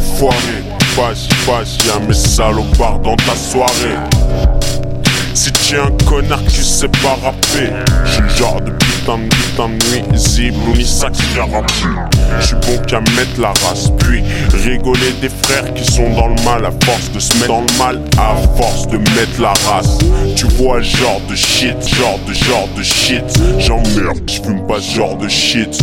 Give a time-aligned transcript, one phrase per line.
[0.00, 0.64] Enfoiré,
[0.96, 3.98] passe, passe, y'a mes salopards dans ta soirée.
[5.34, 7.70] Si tu es un connard qui sait pas rapper,
[8.06, 13.00] j'suis le genre de putain de putain de nuisible ou ni Je suis bon qu'à
[13.00, 14.22] mettre la race, puis
[14.54, 17.78] rigoler des frères qui sont dans le mal à force de se mettre dans le
[17.78, 19.98] mal, à force de mettre la race.
[20.34, 23.24] Tu vois, genre de shit, genre de genre de shit.
[23.58, 25.78] J'emmerde, j'fume pas ce genre de shit.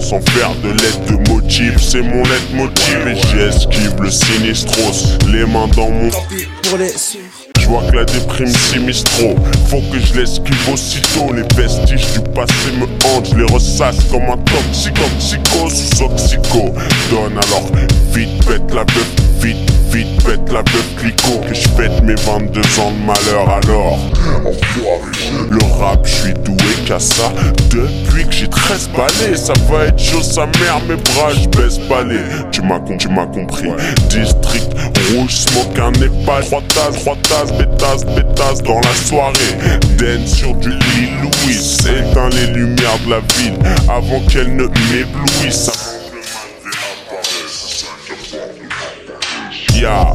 [0.00, 5.68] Sans faire de l'aide de motif, c'est mon leitmotiv et j'esquive le sinistros, les mains
[5.76, 6.10] dans mon
[6.68, 6.92] pour les.
[7.58, 9.34] Je vois que la déprime s'immisce trop.
[9.68, 11.32] Faut que je l'esquive aussitôt.
[11.34, 13.28] Les vestiges du passé me hantent.
[13.30, 16.74] Je les ressasse comme un toxico Psycho sous oxyco.
[17.10, 17.70] Donne alors
[18.12, 19.08] vite pète la bœuf
[19.40, 23.98] Vite vite pète la bœuf clico Que je fête mes 22 ans de malheur alors.
[25.50, 27.32] Le rap je suis doué qu'à ça.
[27.70, 31.78] Depuis que j'ai 13 balais Ça va être chaud sa mère mes bras je baisse
[31.88, 33.68] balai Tu m'as tu m'as compris.
[34.08, 34.70] District
[35.12, 39.78] rouge smoke un népal Trois tasses, trois tasses, bétasse, bétasse dans la soirée.
[39.98, 43.58] Den sur du lit Louis Éteins les lumières de la ville.
[43.88, 45.70] Avant qu'elle ne m'éblouisse
[49.88, 50.12] Ya,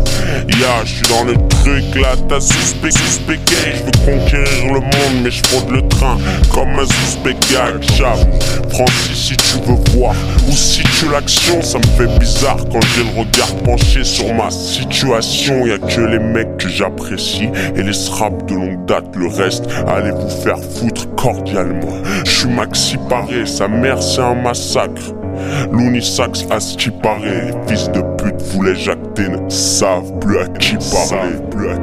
[0.60, 3.74] ya, je suis dans le truc là, t'as suspect, suspect gay.
[3.74, 5.42] Je veux conquérir le monde, mais je
[5.72, 6.16] le train
[6.54, 7.82] comme un suspect gag.
[7.98, 8.40] J'avoue,
[8.70, 10.14] Francis, si tu veux voir
[10.48, 14.52] ou si tu l'action, ça me fait bizarre quand j'ai le regard penché sur ma
[14.52, 15.66] situation.
[15.66, 19.06] Y a que les mecs que j'apprécie et les straps de longue date.
[19.16, 21.98] Le reste, allez vous faire foutre cordialement.
[22.26, 25.16] Je suis maxi paré, sa mère c'est un massacre.
[25.72, 26.92] L'unisax à ce qui
[27.68, 28.76] fils de pute voulaient
[29.16, 31.36] Certains ne savent plus à parler,
[31.70, 31.78] à